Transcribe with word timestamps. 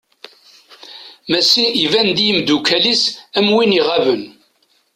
Massi 1.29 1.65
iban-d 1.85 2.17
i 2.21 2.27
umddakel-is 2.31 3.03
am 3.37 3.47
win 3.55 3.77
iɣaben. 3.79 4.23